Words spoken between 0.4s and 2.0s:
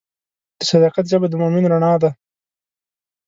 د صداقت ژبه د مؤمن رڼا